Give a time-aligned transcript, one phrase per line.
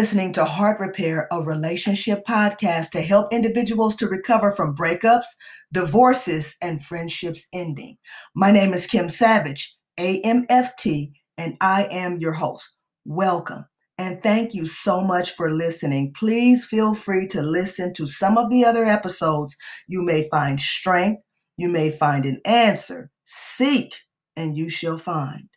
[0.00, 5.26] listening to Heart Repair, a relationship podcast to help individuals to recover from breakups,
[5.74, 7.98] divorces, and friendships ending.
[8.34, 12.76] My name is Kim Savage, AMFT, and I am your host.
[13.04, 13.66] Welcome.
[13.98, 16.14] And thank you so much for listening.
[16.14, 19.54] Please feel free to listen to some of the other episodes.
[19.86, 21.20] You may find strength,
[21.58, 23.10] you may find an answer.
[23.26, 23.96] Seek,
[24.34, 25.50] and you shall find.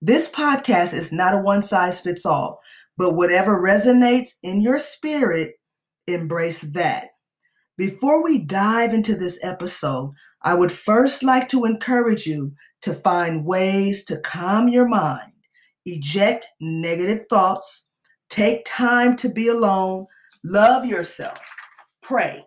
[0.00, 2.60] This podcast is not a one size fits all,
[2.96, 5.54] but whatever resonates in your spirit,
[6.06, 7.08] embrace that.
[7.76, 13.44] Before we dive into this episode, I would first like to encourage you to find
[13.44, 15.32] ways to calm your mind
[15.86, 17.86] eject negative thoughts,
[18.28, 20.06] take time to be alone,
[20.44, 21.38] love yourself,
[22.02, 22.44] pray,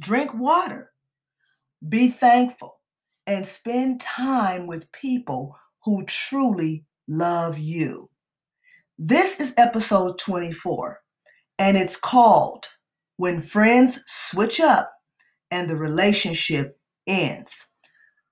[0.00, 0.92] drink water,
[1.88, 2.80] be thankful,
[3.26, 8.10] and spend time with people who truly love you.
[8.98, 11.02] This is episode 24,
[11.58, 12.64] and it's called
[13.18, 14.90] When Friends Switch Up
[15.50, 17.68] and the Relationship Ends.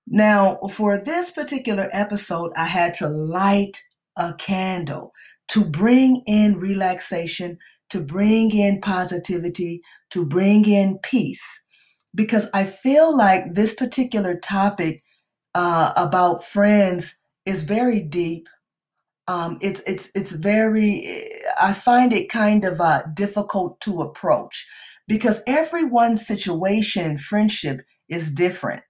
[0.06, 3.82] Now, for this particular episode, I had to light
[4.16, 5.12] a candle
[5.48, 7.58] to bring in relaxation,
[7.90, 11.62] to bring in positivity, to bring in peace.
[12.14, 15.02] Because I feel like this particular topic
[15.54, 18.48] uh, about friends is very deep.
[19.26, 21.30] Um, it's it's it's very.
[21.60, 24.66] I find it kind of uh, difficult to approach
[25.08, 28.82] because everyone's situation and friendship is different.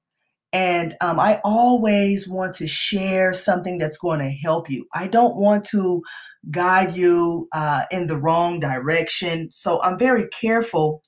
[0.53, 4.87] And um, I always want to share something that's going to help you.
[4.95, 6.01] I don't want to
[6.51, 9.48] guide you uh, in the wrong direction.
[9.51, 11.03] So I'm very careful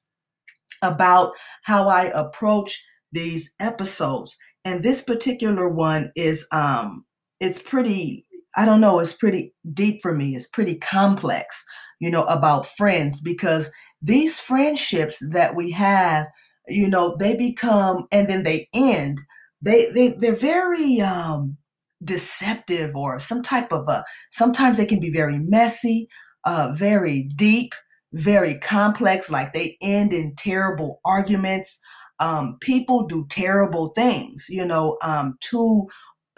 [0.83, 4.37] about how I approach these episodes.
[4.65, 7.05] And this particular one is, um,
[7.39, 8.26] it's pretty,
[8.57, 10.35] I don't know, it's pretty deep for me.
[10.35, 11.65] It's pretty complex,
[12.01, 13.71] you know, about friends because
[14.03, 16.27] these friendships that we have,
[16.69, 19.21] you know, they become and then they end
[19.63, 21.57] they they they're very um,
[22.05, 24.05] deceptive or some type of a.
[24.31, 26.09] Sometimes they can be very messy,
[26.45, 27.75] uh, very deep,
[28.13, 29.31] very complex.
[29.31, 31.81] Like they end in terrible arguments.
[32.19, 35.87] Um, people do terrible things, you know, um, to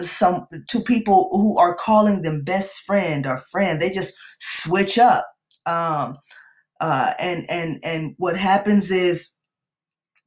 [0.01, 3.81] some to people who are calling them best friend or friend.
[3.81, 5.27] They just switch up.
[5.67, 6.17] Um,
[6.81, 9.33] uh, and and and what happens is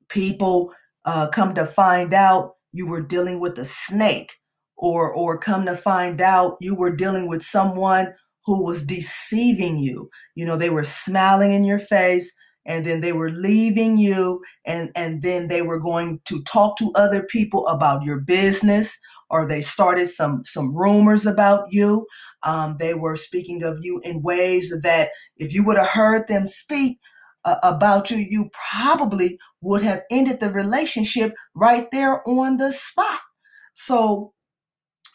[0.09, 0.74] people
[1.06, 4.34] uh, come to find out you were dealing with a snake
[4.78, 8.14] or or come to find out you were dealing with someone
[8.46, 12.34] who was deceiving you you know they were smiling in your face
[12.66, 16.92] and then they were leaving you and and then they were going to talk to
[16.96, 19.00] other people about your business
[19.31, 22.06] or they started some some rumors about you
[22.44, 26.47] um, they were speaking of you in ways that if you would have heard them
[26.47, 27.00] speak
[27.46, 33.20] uh, about you, you probably would have ended the relationship right there on the spot.
[33.74, 34.34] So,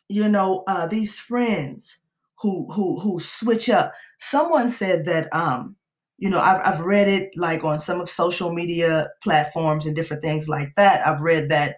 [0.09, 2.01] you know, uh, these friends
[2.41, 3.93] who who who switch up.
[4.19, 5.77] Someone said that um,
[6.19, 10.23] you know, I've I've read it like on some of social media platforms and different
[10.23, 11.07] things like that.
[11.07, 11.77] I've read that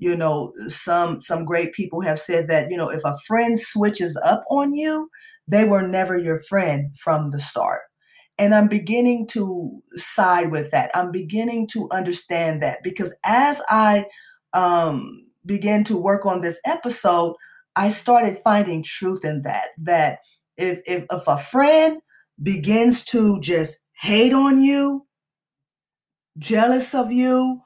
[0.00, 4.20] you know some some great people have said that you know if a friend switches
[4.24, 5.08] up on you
[5.46, 7.82] they were never your friend from the start
[8.40, 10.90] and I'm beginning to side with that.
[10.94, 14.06] I'm beginning to understand that because as I
[14.54, 17.36] um, began to work on this episode,
[17.76, 19.68] I started finding truth in that.
[19.76, 20.20] That
[20.56, 22.00] if, if, if a friend
[22.42, 25.06] begins to just hate on you,
[26.38, 27.60] jealous of you,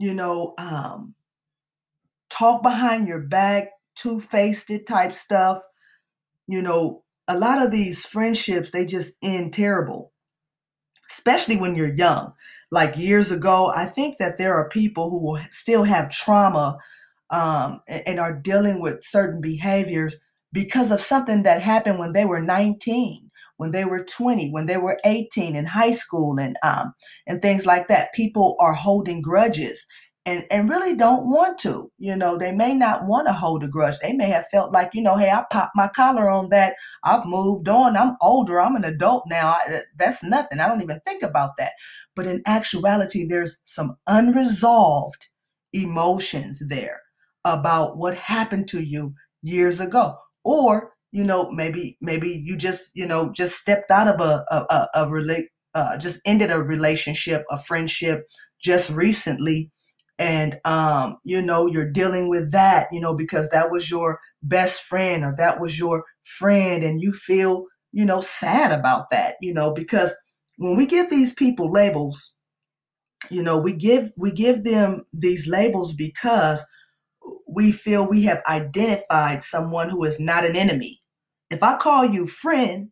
[0.00, 1.14] you know, um,
[2.38, 5.62] talk behind your back, two faced it type stuff,
[6.46, 10.12] you know, a lot of these friendships they just end terrible
[11.10, 12.32] especially when you're young.
[12.70, 16.76] Like years ago i think that there are people who still have trauma
[17.30, 20.18] um, and are dealing with certain behaviors
[20.52, 24.76] because of something that happened when they were 19 when they were 20 when they
[24.76, 26.92] were 18 in high school and um,
[27.26, 28.12] and things like that.
[28.12, 29.86] People are holding grudges
[30.28, 31.90] and, and really don't want to.
[31.98, 33.98] You know, they may not want to hold a grudge.
[33.98, 36.74] They may have felt like, you know, hey, I popped my collar on that.
[37.02, 37.96] I've moved on.
[37.96, 38.60] I'm older.
[38.60, 39.48] I'm an adult now.
[39.48, 40.60] I, that's nothing.
[40.60, 41.72] I don't even think about that.
[42.14, 45.28] But in actuality, there's some unresolved
[45.72, 47.00] emotions there
[47.44, 50.18] about what happened to you years ago.
[50.44, 54.56] Or, you know, maybe, maybe you just, you know, just stepped out of a, a,
[54.68, 58.26] a, a relate, uh, just ended a relationship, a friendship
[58.62, 59.70] just recently
[60.18, 64.82] and um, you know you're dealing with that you know because that was your best
[64.82, 69.52] friend or that was your friend and you feel you know, sad about that, you
[69.52, 70.14] know, because
[70.56, 72.34] when we give these people labels,
[73.30, 76.64] you know, we give we give them these labels because
[77.46, 81.00] we feel we have identified someone who is not an enemy.
[81.50, 82.90] If I call you friend,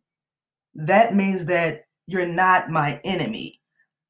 [0.75, 3.61] that means that you're not my enemy.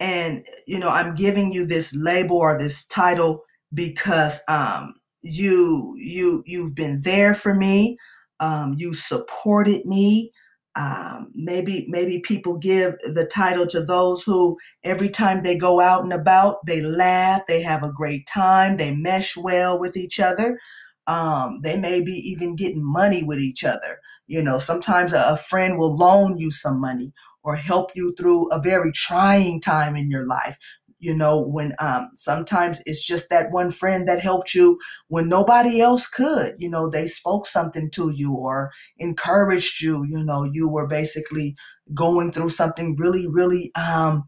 [0.00, 3.42] And you know, I'm giving you this label or this title
[3.74, 7.98] because um you you you've been there for me.
[8.40, 10.32] Um you supported me.
[10.74, 16.02] Um, maybe maybe people give the title to those who every time they go out
[16.04, 20.58] and about they laugh they have a great time they mesh well with each other
[21.06, 25.36] um, they may be even getting money with each other you know sometimes a, a
[25.36, 27.12] friend will loan you some money
[27.46, 30.58] or help you through a very trying time in your life.
[30.98, 34.78] You know when um sometimes it's just that one friend that helped you
[35.08, 36.54] when nobody else could.
[36.58, 40.04] You know they spoke something to you or encouraged you.
[40.10, 41.54] You know you were basically
[41.94, 44.24] going through something really really um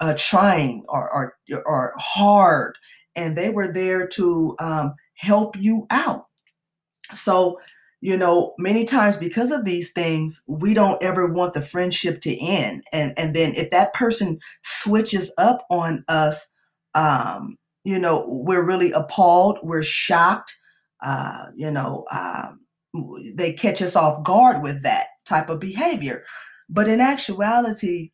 [0.00, 1.34] uh, trying or, or
[1.66, 2.76] or hard.
[3.16, 6.26] And they were there to um help you out.
[7.14, 7.60] So
[8.02, 12.36] you know many times because of these things we don't ever want the friendship to
[12.38, 12.82] end.
[12.92, 16.50] And and then if that person switches up on us
[16.94, 20.54] um you know we're really appalled we're shocked
[21.02, 22.60] uh you know um
[23.36, 26.24] they catch us off guard with that type of behavior.
[26.68, 28.10] But in actuality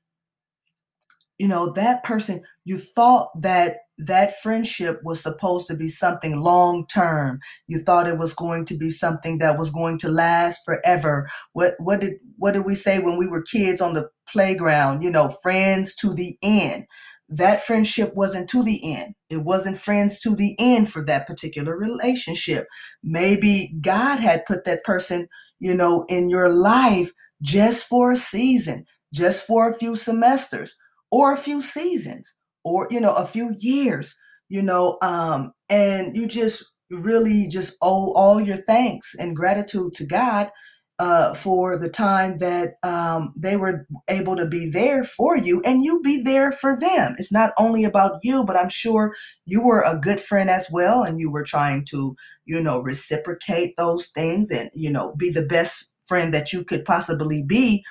[1.39, 6.87] you know that person you thought that that friendship was supposed to be something long
[6.87, 7.41] term.
[7.67, 11.29] You thought it was going to be something that was going to last forever.
[11.53, 15.03] What what did what did we say when we were kids on the playground?
[15.03, 16.85] You know, friends to the end.
[17.29, 19.15] That friendship wasn't to the end.
[19.29, 22.67] It wasn't friends to the end for that particular relationship.
[23.03, 25.29] Maybe God had put that person,
[25.59, 27.13] you know, in your life
[27.43, 30.75] just for a season, just for a few semesters
[31.11, 34.17] or a few seasons or you know a few years
[34.49, 40.07] you know um and you just really just owe all your thanks and gratitude to
[40.07, 40.51] god
[40.99, 45.83] uh, for the time that um, they were able to be there for you and
[45.83, 47.15] you be there for them.
[47.19, 49.15] It's not only about you, but I'm sure
[49.47, 52.17] you were a good friend as well and you were trying to,
[52.47, 56.85] you know, reciprocate those things and, you know, be the best friend that you could
[56.85, 57.85] possibly be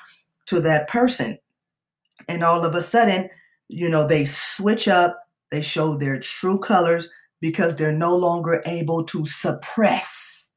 [0.48, 1.38] to that person.
[2.28, 3.30] And all of a sudden,
[3.70, 5.20] you know, they switch up,
[5.52, 7.10] they show their true colors
[7.42, 10.50] because they're no longer able to suppress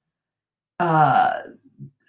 [0.78, 1.32] uh,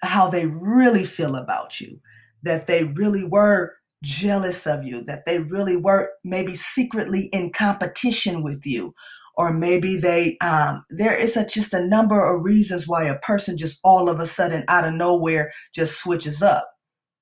[0.04, 2.00] how they really feel about you,
[2.44, 8.42] that they really were jealous of you, that they really were maybe secretly in competition
[8.42, 8.94] with you,
[9.38, 13.58] or maybe they um, there is a, just a number of reasons why a person
[13.58, 16.68] just all of a sudden out of nowhere just switches up.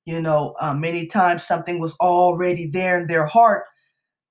[0.06, 3.66] You know, uh, many times something was already there in their heart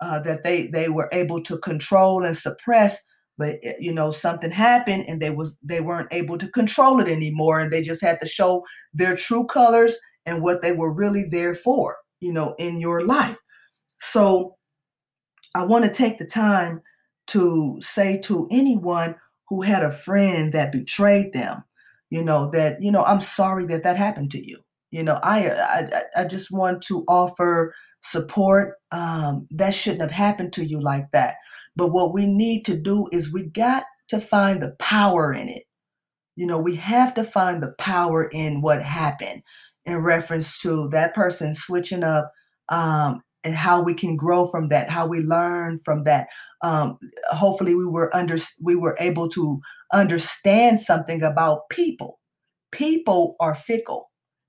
[0.01, 3.03] uh, that they they were able to control and suppress,
[3.37, 7.09] but eh, you know something happened and they was they weren't able to control it
[7.09, 8.65] anymore, and they just had to show
[8.95, 13.39] their true colors and what they were really there for, you know, in your life.
[14.01, 14.57] So
[15.55, 16.83] I want to take the time
[17.29, 19.17] to say to anyone
[19.49, 21.65] who had a friend that betrayed them,
[22.11, 24.59] you know, that you know I'm sorry that that happened to you
[24.91, 28.75] you know, I I, I just want to offer support.
[28.93, 31.37] Um, that shouldn't have happened to you like that.
[31.77, 35.65] But what we need to do is we got to find the power in it.
[36.37, 39.43] You know, we have to find the power in what happened
[39.85, 42.33] in reference to that person switching up
[42.69, 46.29] um, and how we can grow from that, how we learn from that.
[46.63, 46.99] Um,
[47.31, 49.61] hopefully, we were under we were able to
[49.93, 52.21] understand something about people.
[52.71, 54.09] People are fickle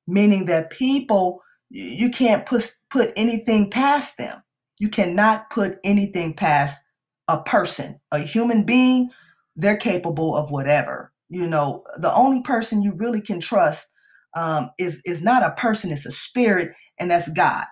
[0.10, 4.42] meaning that people you can't put put anything past them.
[4.80, 6.84] You cannot put anything past
[7.28, 9.10] a person, a human being.
[9.56, 11.12] They're capable of whatever.
[11.30, 13.90] You know, the only person you really can trust
[14.36, 17.66] um, is is not a person; it's a spirit, and that's God.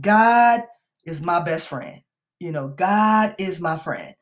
[0.00, 0.62] God
[1.04, 2.02] is my best friend.
[2.38, 4.14] You know, God is my friend.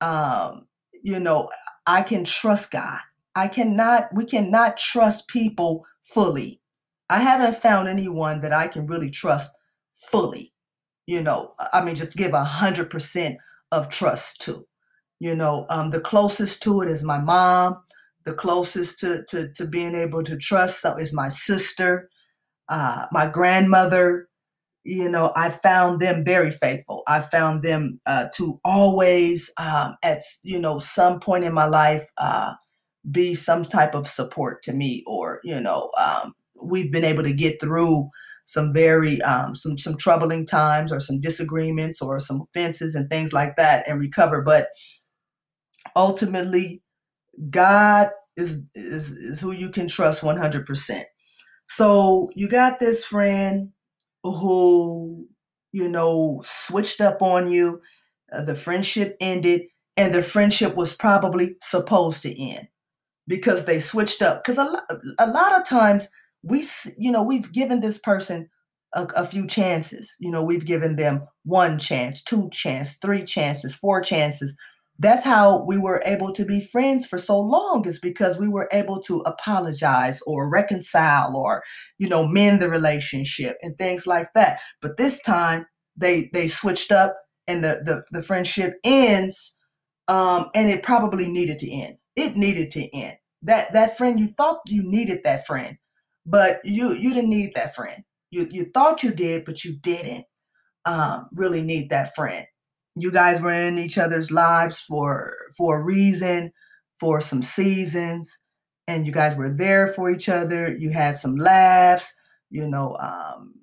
[0.00, 0.66] Um,
[1.02, 1.48] you know,
[1.86, 3.00] I can trust God.
[3.34, 4.08] I cannot.
[4.14, 6.60] We cannot trust people fully
[7.10, 9.56] I haven't found anyone that I can really trust
[9.92, 10.52] fully.
[11.06, 13.38] You know, I mean, just give a hundred percent
[13.72, 14.66] of trust to.
[15.20, 17.82] You know, um, the closest to it is my mom.
[18.24, 22.10] The closest to to, to being able to trust so is my sister,
[22.68, 24.28] uh, my grandmother.
[24.84, 27.02] You know, I found them very faithful.
[27.06, 32.10] I found them uh, to always, um, at you know, some point in my life,
[32.18, 32.54] uh,
[33.10, 37.34] be some type of support to me, or you know, um, we've been able to
[37.34, 38.08] get through
[38.44, 43.32] some very um, some some troubling times or some disagreements or some offenses and things
[43.32, 44.42] like that and recover.
[44.42, 44.68] But
[45.96, 46.82] ultimately
[47.50, 51.04] god is is, is who you can trust 100%
[51.68, 53.70] so you got this friend
[54.24, 55.28] who
[55.72, 57.80] you know switched up on you.
[58.32, 59.62] Uh, the friendship ended
[59.96, 62.68] and the friendship was probably supposed to end
[63.26, 64.42] because they switched up.
[64.42, 66.08] Because a, a lot of times
[66.48, 66.64] we
[66.96, 68.48] you know we've given this person
[68.94, 73.74] a, a, few chances you know we've given them one chance two chance three chances
[73.74, 74.56] four chances.
[75.00, 78.68] That's how we were able to be friends for so long is because we were
[78.72, 81.62] able to apologize or reconcile or
[81.98, 84.58] you know mend the relationship and things like that.
[84.82, 89.54] But this time they they switched up and the the, the friendship ends
[90.08, 91.98] um and it probably needed to end.
[92.16, 93.18] It needed to end.
[93.42, 95.78] That that friend you thought you needed that friend
[96.28, 98.04] but you you didn't need that friend.
[98.30, 100.26] You you thought you did, but you didn't
[100.84, 102.46] um, really need that friend.
[102.94, 106.52] You guys were in each other's lives for for a reason,
[107.00, 108.38] for some seasons,
[108.86, 110.76] and you guys were there for each other.
[110.76, 112.14] You had some laughs.
[112.50, 113.54] You know, um,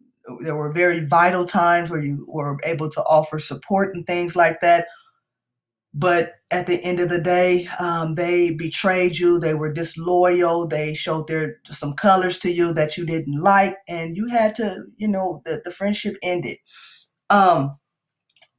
[0.41, 4.61] there were very vital times where you were able to offer support and things like
[4.61, 4.87] that.
[5.93, 9.39] But at the end of the day, um, they betrayed you.
[9.39, 10.67] They were disloyal.
[10.67, 14.83] They showed their some colors to you that you didn't like, and you had to,
[14.97, 16.57] you know, the, the friendship ended.
[17.29, 17.77] Um,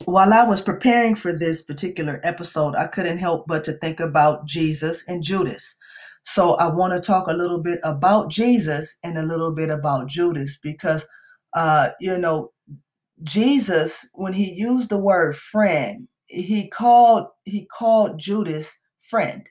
[0.05, 4.47] while I was preparing for this particular episode, I couldn't help but to think about
[4.47, 5.77] Jesus and Judas.
[6.23, 10.09] So I want to talk a little bit about Jesus and a little bit about
[10.09, 11.07] Judas because,
[11.55, 12.51] uh, you know,
[13.23, 19.49] Jesus, when he used the word friend, he called he called Judas friend.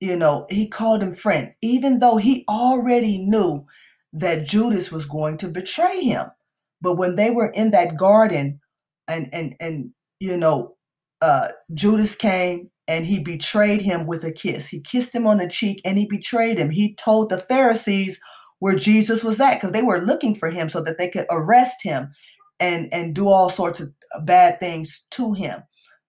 [0.00, 3.66] You know, he called him friend, even though he already knew
[4.12, 6.26] that Judas was going to betray him.
[6.80, 8.60] But when they were in that garden,
[9.08, 10.76] and and and you know,
[11.22, 14.68] uh, Judas came and he betrayed him with a kiss.
[14.68, 16.70] He kissed him on the cheek and he betrayed him.
[16.70, 18.20] He told the Pharisees
[18.58, 21.82] where Jesus was at because they were looking for him so that they could arrest
[21.82, 22.10] him
[22.60, 23.88] and and do all sorts of
[24.24, 25.62] bad things to him.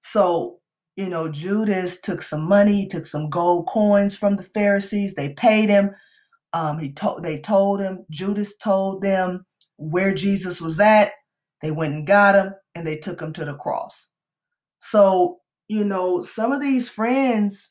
[0.05, 0.59] So,
[0.95, 5.15] you know, Judas took some money, took some gold coins from the Pharisees.
[5.15, 5.95] They paid him.
[6.53, 9.47] Um, he told they told him, Judas told them
[9.77, 11.13] where Jesus was at.
[11.63, 14.07] They went and got him and they took him to the cross.
[14.79, 17.67] So, you know, some of these friends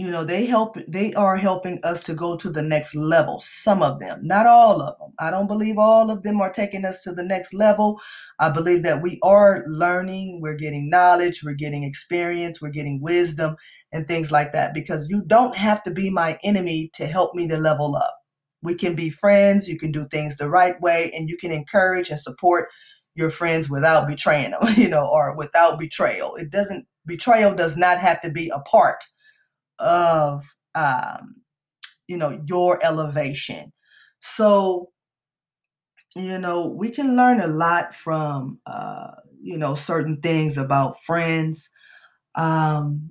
[0.00, 3.82] you know they help they are helping us to go to the next level some
[3.82, 7.02] of them not all of them i don't believe all of them are taking us
[7.02, 8.00] to the next level.
[8.38, 13.56] I believe that we are learning we're getting knowledge we're getting experience we're getting wisdom
[13.92, 17.48] and things like that because you don't have to be my enemy to help me
[17.48, 18.14] to level up.
[18.62, 22.08] We can be friends you can do things the right way and you can encourage
[22.08, 22.68] and support
[23.14, 26.36] your friends without betraying them you know or without betrayal.
[26.36, 29.04] It doesn't betrayal does not have to be a part
[29.80, 30.44] of
[30.74, 31.36] um,
[32.08, 33.72] you know your elevation.
[34.20, 34.90] So
[36.16, 41.70] you know we can learn a lot from uh, you know certain things about friends.
[42.36, 43.10] Um,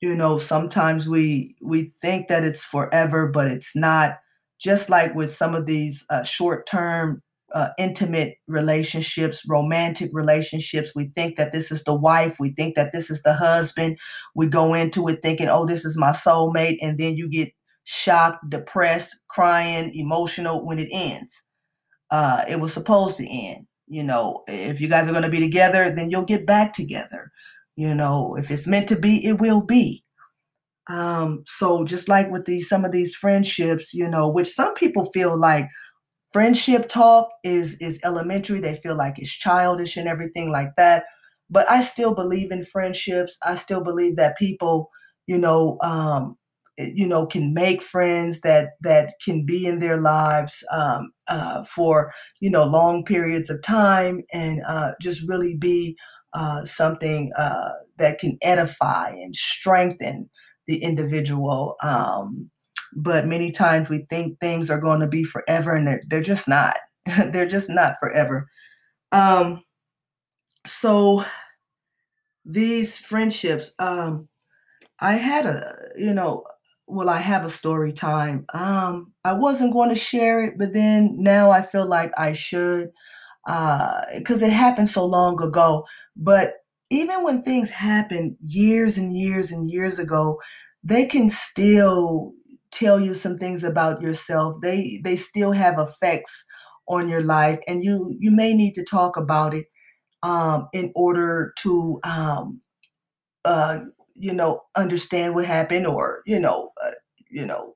[0.00, 4.18] you know sometimes we we think that it's forever but it's not.
[4.60, 7.22] Just like with some of these uh, short term
[7.54, 10.92] uh, intimate relationships, romantic relationships.
[10.94, 12.36] We think that this is the wife.
[12.38, 13.98] We think that this is the husband.
[14.34, 16.78] We go into it thinking, oh, this is my soulmate.
[16.80, 17.48] And then you get
[17.84, 21.42] shocked, depressed, crying, emotional when it ends.
[22.10, 23.66] Uh, it was supposed to end.
[23.86, 27.30] You know, if you guys are going to be together, then you'll get back together.
[27.76, 30.04] You know, if it's meant to be, it will be.
[30.88, 35.10] Um, so just like with these some of these friendships, you know, which some people
[35.12, 35.68] feel like,
[36.32, 38.60] friendship talk is is elementary.
[38.60, 41.04] They feel like it's childish and everything like that.
[41.48, 43.36] But i still believe in friendships.
[43.44, 44.90] I still believe that people
[45.26, 46.36] you know um
[46.78, 52.12] you know can make friends that that can be in their lives um, uh, for
[52.40, 55.96] you know long periods of time and uh, just really be
[56.32, 60.30] uh, something uh, that can edify and strengthen
[60.66, 62.50] the individual um,
[62.94, 66.48] but many times we think things are going to be forever and they're, they're just
[66.48, 66.76] not.
[67.32, 68.48] They're just not forever.
[69.10, 69.64] Um
[70.66, 71.24] so
[72.44, 74.28] these friendships um
[75.00, 76.44] i had a you know
[76.86, 78.44] well i have a story time.
[78.54, 82.90] Um i wasn't going to share it but then now i feel like i should
[83.48, 85.84] uh because it happened so long ago.
[86.16, 86.54] But
[86.90, 90.40] even when things happen years and years and years ago
[90.84, 92.32] they can still
[92.72, 96.44] tell you some things about yourself they they still have effects
[96.88, 99.66] on your life and you you may need to talk about it
[100.22, 102.60] um, in order to um,
[103.44, 103.80] uh,
[104.14, 106.90] you know understand what happened or you know uh,
[107.30, 107.74] you know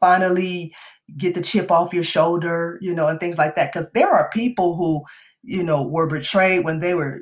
[0.00, 0.74] finally
[1.18, 4.30] get the chip off your shoulder you know and things like that because there are
[4.32, 5.02] people who
[5.42, 7.20] you know were betrayed when they were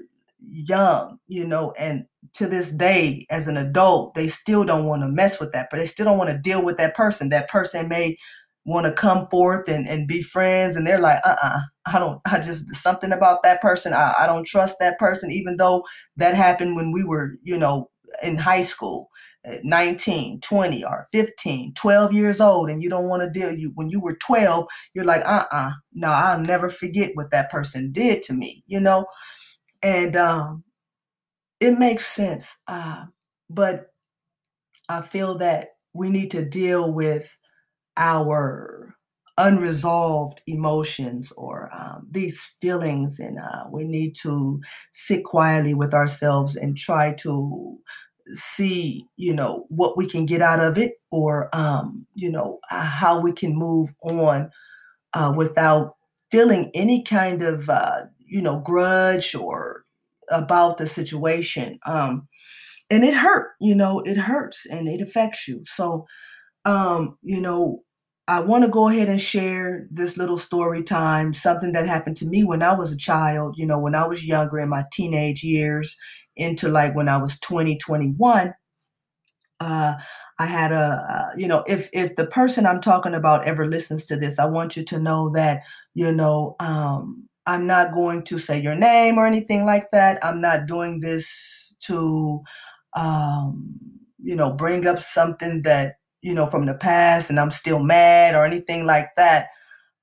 [0.49, 5.09] young you know and to this day as an adult they still don't want to
[5.09, 7.29] mess with that but they still don't want to deal with that person.
[7.29, 8.17] That person may
[8.65, 12.39] want to come forth and, and be friends and they're like uh-uh i don't i
[12.39, 15.85] just something about that person I, I don't trust that person even though
[16.17, 17.91] that happened when we were you know
[18.23, 19.09] in high school
[19.65, 23.91] 19 20 or 15 12 years old and you don't want to deal you when
[23.91, 28.33] you were 12 you're like uh-uh no i'll never forget what that person did to
[28.33, 29.05] me you know
[29.83, 30.65] and um
[31.61, 33.05] it makes sense uh
[33.51, 33.93] but
[34.89, 37.37] i feel that we need to deal with
[37.97, 38.97] our
[39.39, 44.61] unresolved emotions or um, these feelings and uh, we need to
[44.93, 47.79] sit quietly with ourselves and try to
[48.35, 52.85] see you know what we can get out of it or um, you know uh,
[52.85, 54.51] how we can move on
[55.15, 55.97] uh, without
[56.31, 59.85] feeling any kind of uh, you know grudge or
[60.31, 62.29] about the situation um,
[62.91, 66.07] and it hurt you know it hurts and it affects you so
[66.65, 67.83] um, you know,
[68.29, 72.27] I want to go ahead and share this little story time, something that happened to
[72.27, 75.43] me when I was a child, you know, when I was younger in my teenage
[75.43, 75.97] years
[76.37, 78.55] into like when I was 20, 21.
[79.61, 79.95] Uh,
[80.39, 80.77] I had a,
[81.09, 84.47] uh, you know, if if the person I'm talking about ever listens to this, I
[84.47, 85.63] want you to know that,
[85.95, 90.25] you know, um, I'm not going to say your name or anything like that.
[90.25, 92.43] I'm not doing this to,
[92.97, 93.79] um,
[94.23, 98.37] you know, bring up something that you know, from the past and I'm still mad
[98.37, 99.49] or anything like that,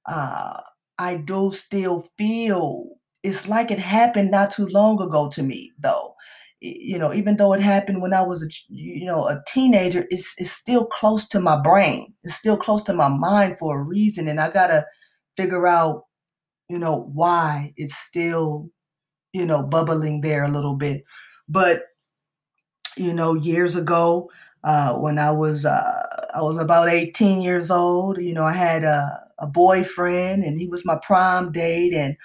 [0.08, 0.60] uh,
[0.98, 6.16] I do still feel it's like it happened not too long ago to me, though.
[6.62, 10.36] You know, even though it happened when I was a you know a teenager, it's
[10.40, 12.14] it's still close to my brain.
[12.24, 14.86] It's still close to my mind for a reason, and I gotta
[15.38, 16.04] figure out,
[16.70, 18.70] you know, why it's still,
[19.34, 21.04] you know, bubbling there a little bit.
[21.50, 21.84] But
[22.98, 24.30] you know, years ago,
[24.64, 26.04] uh, when I was uh,
[26.36, 28.18] I was about 18 years old.
[28.20, 32.16] You know, I had a, a boyfriend, and he was my prom date, and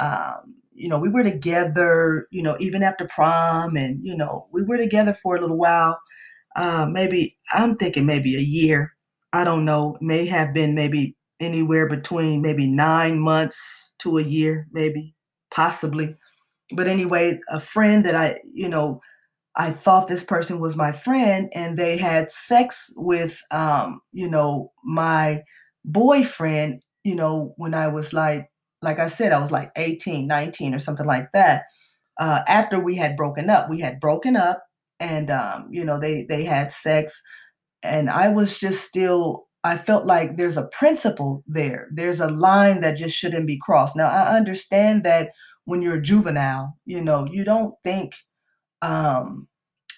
[0.00, 2.28] um, you know, we were together.
[2.32, 6.00] You know, even after prom, and you know, we were together for a little while.
[6.56, 8.94] Uh, maybe I'm thinking maybe a year.
[9.32, 9.98] I don't know.
[10.00, 15.14] May have been maybe anywhere between maybe nine months to a year, maybe
[15.50, 16.16] possibly.
[16.72, 19.00] But anyway, a friend that I, you know,
[19.56, 24.72] I thought this person was my friend and they had sex with, um, you know,
[24.84, 25.42] my
[25.84, 28.48] boyfriend, you know, when I was like,
[28.82, 31.64] like I said, I was like 18, 19 or something like that.
[32.18, 34.62] Uh, after we had broken up, we had broken up
[35.00, 37.22] and, um, you know, they, they had sex
[37.82, 41.88] and I was just still, I felt like there's a principle there.
[41.92, 43.96] There's a line that just shouldn't be crossed.
[43.96, 45.30] Now I understand that
[45.64, 48.14] when you're a juvenile, you know, you don't think
[48.82, 49.48] um,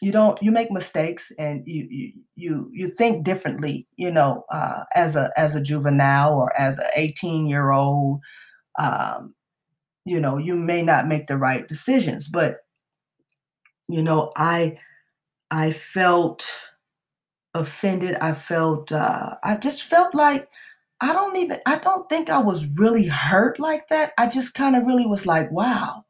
[0.03, 4.83] you don't you make mistakes and you you you, you think differently you know uh,
[4.97, 8.21] as a as a juvenile or as an 18 year old
[8.81, 9.33] um,
[10.05, 12.59] you know you may not make the right decisions but
[13.89, 14.77] you know i
[15.53, 16.72] i felt
[17.55, 20.49] offended i felt uh, i just felt like
[21.01, 24.77] i don't even i don't think i was really hurt like that i just kind
[24.77, 26.05] of really was like wow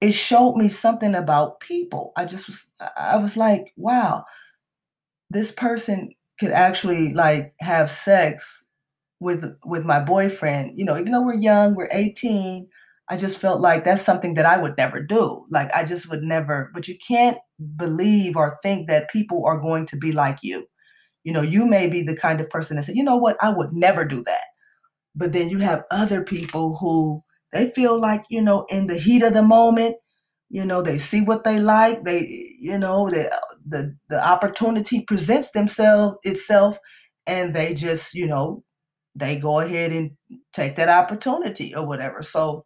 [0.00, 2.12] it showed me something about people.
[2.16, 4.24] I just was I was like, wow,
[5.30, 8.64] this person could actually like have sex
[9.20, 10.78] with with my boyfriend.
[10.78, 12.68] You know, even though we're young, we're 18,
[13.08, 15.46] I just felt like that's something that I would never do.
[15.50, 17.38] Like I just would never, but you can't
[17.76, 20.66] believe or think that people are going to be like you.
[21.24, 23.52] You know, you may be the kind of person that said, you know what, I
[23.54, 24.44] would never do that.
[25.14, 29.22] But then you have other people who they feel like, you know, in the heat
[29.22, 29.96] of the moment,
[30.50, 32.04] you know, they see what they like.
[32.04, 33.30] They, you know, the
[33.66, 36.78] the the opportunity presents themselves itself,
[37.26, 38.62] and they just, you know,
[39.14, 40.12] they go ahead and
[40.52, 42.22] take that opportunity or whatever.
[42.22, 42.64] So,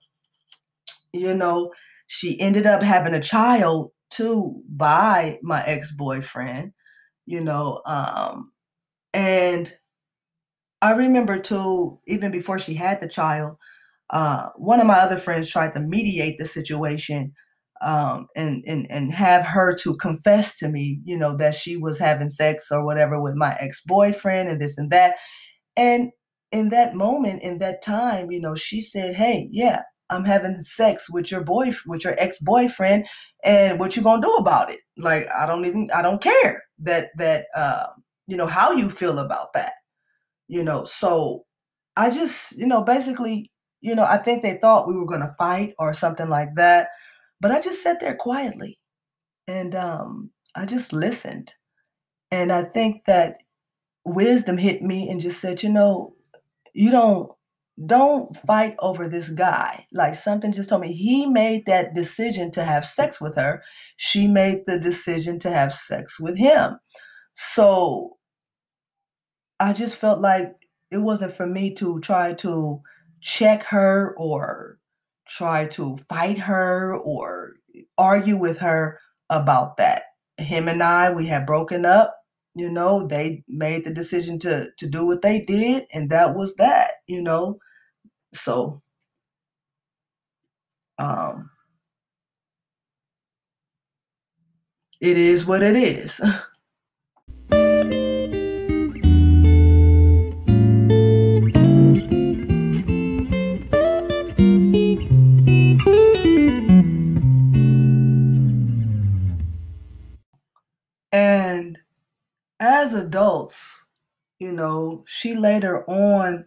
[1.12, 1.72] you know,
[2.06, 6.72] she ended up having a child too by my ex boyfriend.
[7.26, 8.52] You know, um,
[9.14, 9.72] and
[10.82, 13.56] I remember too, even before she had the child,
[14.10, 17.32] uh, one of my other friends tried to mediate the situation
[17.82, 21.98] um, and and and have her to confess to me, you know, that she was
[21.98, 25.16] having sex or whatever with my ex boyfriend and this and that.
[25.76, 26.10] And
[26.52, 31.10] in that moment, in that time, you know, she said, "Hey, yeah, I'm having sex
[31.10, 33.06] with your boy, with your ex boyfriend,
[33.44, 34.80] and what you gonna do about it?
[34.96, 37.86] Like, I don't even, I don't care that that, uh,
[38.26, 39.72] you know, how you feel about that,
[40.48, 40.84] you know.
[40.84, 41.44] So
[41.96, 45.74] I just, you know, basically, you know, I think they thought we were gonna fight
[45.78, 46.88] or something like that
[47.40, 48.78] but I just sat there quietly
[49.46, 51.54] and um, I just listened.
[52.30, 53.42] And I think that
[54.06, 56.14] wisdom hit me and just said, you know,
[56.74, 57.32] you don't
[57.84, 59.86] don't fight over this guy.
[59.92, 63.62] Like something just told me he made that decision to have sex with her.
[63.96, 66.76] She made the decision to have sex with him.
[67.32, 68.18] So
[69.58, 70.52] I just felt like
[70.90, 72.82] it wasn't for me to try to
[73.20, 74.78] check her or
[75.28, 77.54] try to fight her or
[77.96, 78.98] argue with her
[79.30, 80.02] about that.
[80.36, 82.16] Him and I, we had broken up.
[82.54, 86.56] You know, they made the decision to to do what they did, and that was
[86.56, 86.94] that.
[87.06, 87.58] You know,
[88.32, 88.82] so
[90.98, 91.50] um,
[95.00, 96.20] it is what it is.
[111.12, 111.78] And
[112.60, 113.86] as adults,
[114.38, 116.46] you know, she later on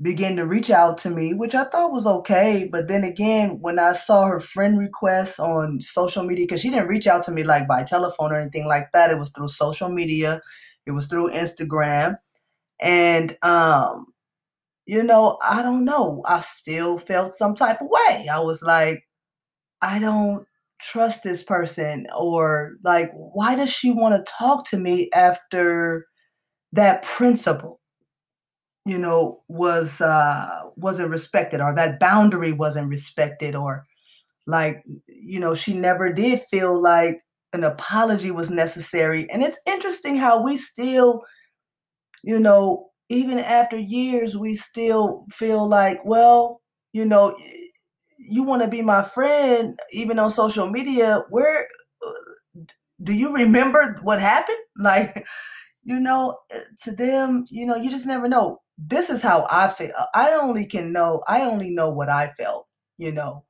[0.00, 2.68] began to reach out to me, which I thought was okay.
[2.70, 6.88] But then again, when I saw her friend requests on social media, because she didn't
[6.88, 9.88] reach out to me like by telephone or anything like that, it was through social
[9.88, 10.40] media,
[10.86, 12.16] it was through Instagram.
[12.80, 14.06] And, um,
[14.86, 16.22] you know, I don't know.
[16.26, 18.28] I still felt some type of way.
[18.30, 19.04] I was like,
[19.80, 20.46] I don't
[20.80, 26.06] trust this person or like why does she want to talk to me after
[26.72, 27.80] that principle
[28.86, 33.84] you know was uh wasn't respected or that boundary wasn't respected or
[34.46, 37.20] like you know she never did feel like
[37.52, 41.22] an apology was necessary and it's interesting how we still
[42.22, 46.60] you know even after years we still feel like well
[46.92, 47.36] you know
[48.18, 51.66] you want to be my friend, even on social media, where
[53.02, 54.58] do you remember what happened?
[54.76, 55.24] Like,
[55.84, 56.38] you know,
[56.82, 58.60] to them, you know, you just never know.
[58.78, 59.92] This is how I feel.
[60.14, 62.66] I only can know, I only know what I felt,
[62.98, 63.44] you know,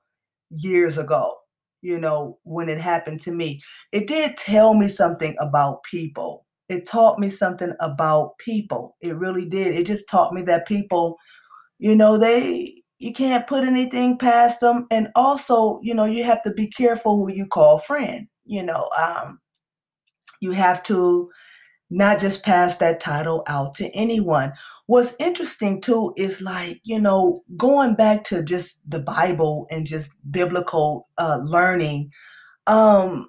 [0.51, 1.35] years ago,
[1.83, 3.63] you know, when it happened to me.
[3.93, 6.45] It did tell me something about people.
[6.69, 8.97] It taught me something about people.
[9.01, 9.75] It really did.
[9.75, 11.17] It just taught me that people,
[11.79, 16.43] you know, they you can't put anything past them and also you know you have
[16.43, 19.41] to be careful who you call friend you know um,
[20.41, 21.31] you have to
[21.91, 24.53] not just pass that title out to anyone.
[24.87, 30.15] What's interesting too is like you know going back to just the bible and just
[30.31, 32.13] biblical uh, learning
[32.67, 33.29] um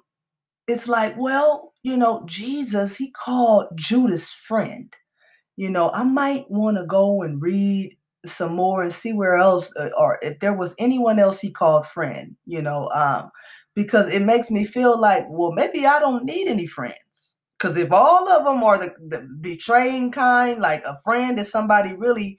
[0.68, 4.94] it's like well you know jesus he called judas friend.
[5.56, 9.72] You know i might want to go and read some more and see where else
[9.78, 13.30] uh, or if there was anyone else he called friend you know um
[13.74, 17.92] because it makes me feel like well maybe i don't need any friends because if
[17.92, 22.38] all of them are the, the betraying kind like a friend is somebody really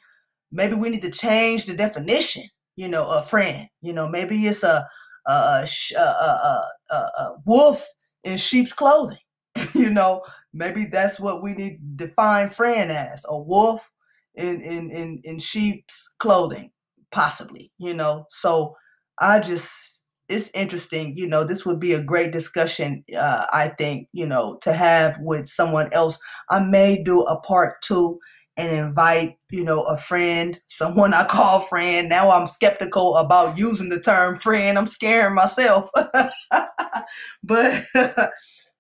[0.52, 2.44] maybe we need to change the definition
[2.76, 4.88] you know a friend you know maybe it's a
[5.26, 7.86] a, a, a, a, wolf
[8.24, 9.18] in sheep's clothing
[9.74, 10.22] you know
[10.54, 13.92] maybe that's what we need to define friend as a wolf
[14.38, 16.72] in in in, in sheep's clothing,
[17.12, 18.26] possibly, you know.
[18.30, 18.76] So
[19.20, 24.10] I just it's interesting, you know, this would be a great discussion, uh, I think,
[24.12, 26.20] you know, to have with someone else.
[26.50, 28.20] I may do a part two
[28.58, 32.10] and invite, you know, a friend, someone I call friend.
[32.10, 34.78] Now I'm skeptical about using the term friend.
[34.78, 35.90] I'm scaring myself.
[37.44, 37.84] but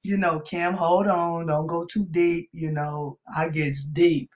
[0.03, 2.49] you know, Cam, hold on, don't go too deep.
[2.53, 4.29] You know, I get deep.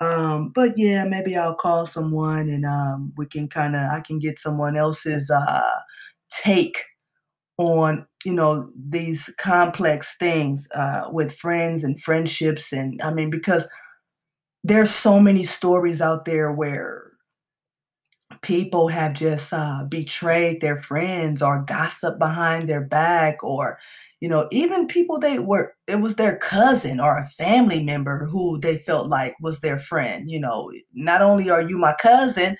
[0.00, 4.18] Um, but yeah, maybe I'll call someone and um, we can kind of I can
[4.18, 5.80] get someone else's uh,
[6.30, 6.84] take
[7.58, 13.68] on you know these complex things uh, with friends and friendships and I mean because
[14.64, 17.12] there's so many stories out there where
[18.42, 23.78] people have just uh, betrayed their friends or gossip behind their back or
[24.20, 28.58] you know even people they were it was their cousin or a family member who
[28.60, 30.72] they felt like was their friend you know.
[30.94, 32.56] Not only are you my cousin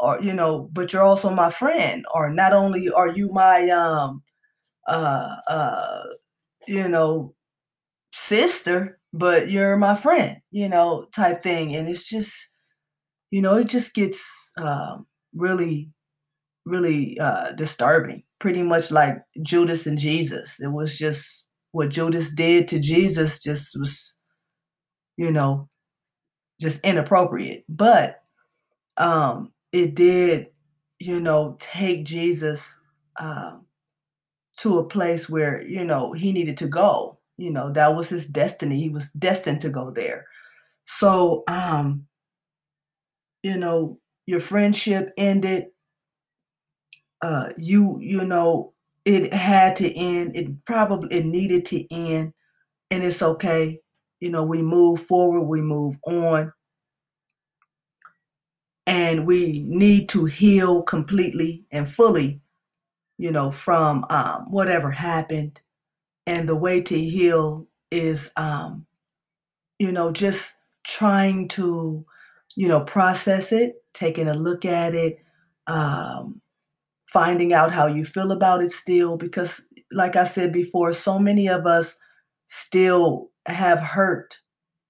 [0.00, 4.22] or you know but you're also my friend or not only are you my um
[4.86, 6.02] uh, uh,
[6.66, 7.34] you know,
[8.12, 11.74] sister, but you're my friend, you know, type thing.
[11.74, 12.54] And it's just,
[13.30, 14.98] you know, it just gets uh,
[15.34, 15.90] really,
[16.66, 18.24] really uh, disturbing.
[18.40, 20.60] Pretty much like Judas and Jesus.
[20.60, 24.16] It was just what Judas did to Jesus just was,
[25.16, 25.68] you know,
[26.60, 27.64] just inappropriate.
[27.68, 28.22] But
[28.96, 30.48] um, it did,
[30.98, 32.80] you know, take Jesus
[33.18, 33.66] um,
[34.58, 37.18] to a place where, you know, he needed to go.
[37.38, 38.80] You know, that was his destiny.
[38.80, 40.26] He was destined to go there.
[40.84, 42.06] So, um,
[43.42, 45.66] you know, your friendship ended.
[47.22, 48.72] Uh, you, you know,
[49.04, 50.36] it had to end.
[50.36, 52.32] It probably it needed to end,
[52.90, 53.80] and it's okay.
[54.20, 56.52] You know, we move forward, we move on,
[58.90, 62.40] and we need to heal completely and fully.
[63.18, 65.60] You know, from um, whatever happened,
[66.26, 68.86] and the way to heal is, um,
[69.78, 72.04] you know, just trying to,
[72.56, 75.18] you know, process it, taking a look at it,
[75.66, 76.40] um,
[77.06, 81.48] finding out how you feel about it still because like i said before so many
[81.48, 81.98] of us
[82.46, 84.38] still have hurt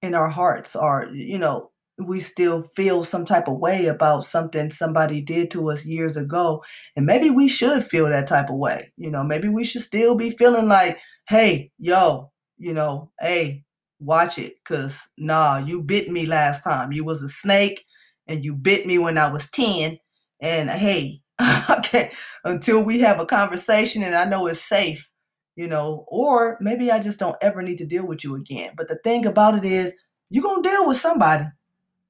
[0.03, 1.70] in our hearts or you know
[2.01, 6.63] we still feel some type of way about something somebody did to us years ago
[6.95, 10.15] and maybe we should feel that type of way you know maybe we should still
[10.15, 13.63] be feeling like hey yo you know hey
[13.99, 17.85] watch it because nah you bit me last time you was a snake
[18.27, 19.97] and you bit me when i was 10
[20.41, 21.21] and hey
[21.69, 22.11] okay,
[22.43, 25.09] until we have a conversation and I know it's safe,
[25.55, 28.73] you know, or maybe I just don't ever need to deal with you again.
[28.75, 29.95] But the thing about it is,
[30.29, 31.45] you're going to deal with somebody.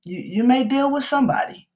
[0.05, 1.67] You, you may deal with somebody.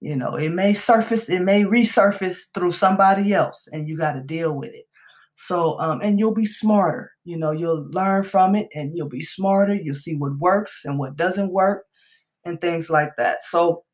[0.00, 4.20] You know, it may surface, it may resurface through somebody else, and you got to
[4.20, 4.86] deal with it.
[5.34, 7.12] So, um, and you'll be smarter.
[7.24, 9.74] You know, you'll learn from it and you'll be smarter.
[9.74, 11.84] You'll see what works and what doesn't work
[12.44, 13.42] and things like that.
[13.42, 13.84] So,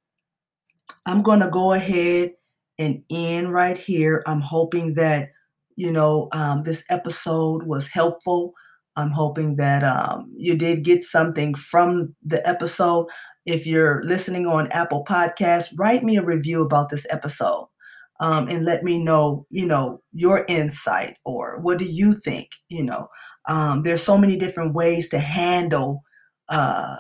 [1.07, 2.33] I'm going to go ahead
[2.79, 4.23] and end right here.
[4.27, 5.31] I'm hoping that,
[5.77, 8.55] you know, um, this episode was helpful.
[8.97, 13.07] I'm hoping that um, you did get something from the episode.
[13.49, 17.69] If you're listening on Apple Podcasts, write me a review about this episode
[18.21, 22.51] um, and let me know, you know, your insight or what do you think?
[22.69, 23.09] You know,
[23.49, 26.03] um, there's so many different ways to handle
[26.51, 26.97] uh,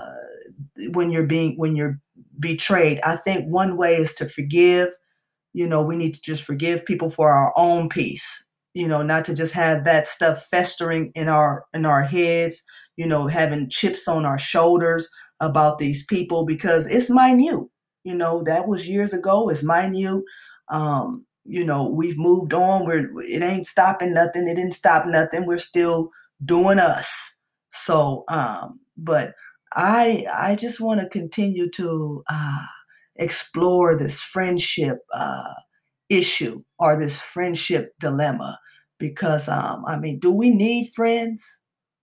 [0.94, 2.00] when you're being when you're
[2.40, 3.00] betrayed.
[3.04, 4.88] I think one way is to forgive
[5.52, 9.24] you know, we need to just forgive people for our own peace, you know, not
[9.24, 12.62] to just have that stuff festering in our in our heads,
[12.96, 17.66] you know, having chips on our shoulders about these people because it's minute.
[18.04, 19.48] You know, that was years ago.
[19.48, 20.22] It's minute.
[20.68, 22.86] Um, you know, we've moved on.
[22.86, 24.48] We're it ain't stopping nothing.
[24.48, 25.46] It didn't stop nothing.
[25.46, 26.10] We're still
[26.44, 27.34] doing us.
[27.70, 29.34] So, um, but
[29.74, 32.64] I I just want to continue to uh
[33.16, 35.52] explore this friendship uh,
[36.08, 38.58] issue or this friendship dilemma.
[38.98, 41.60] Because, um, I mean, do we need friends?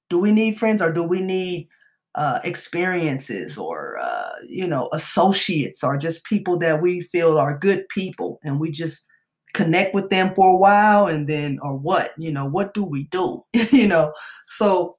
[0.09, 1.67] Do we need friends or do we need
[2.15, 7.87] uh, experiences or, uh, you know, associates or just people that we feel are good
[7.89, 9.05] people and we just
[9.53, 12.11] connect with them for a while and then, or what?
[12.17, 13.43] You know, what do we do?
[13.71, 14.13] you know,
[14.45, 14.97] so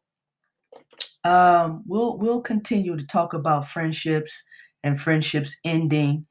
[1.25, 4.45] um, we'll we'll continue to talk about friendships
[4.85, 6.27] and friendships ending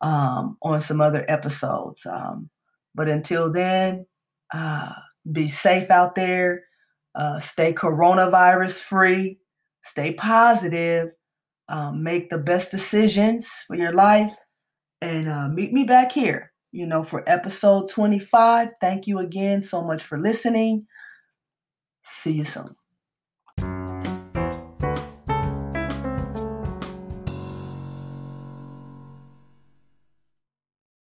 [0.00, 2.06] um, on some other episodes.
[2.06, 2.48] Um,
[2.94, 4.06] but until then,
[4.54, 4.92] uh,
[5.30, 6.64] be safe out there,
[7.14, 9.38] uh, stay coronavirus free,
[9.88, 11.10] stay positive,
[11.68, 14.34] um, make the best decisions for your life,
[15.02, 18.70] and uh, meet me back here, you know, for episode 25.
[18.80, 20.86] Thank you again so much for listening.
[22.02, 22.77] See you soon.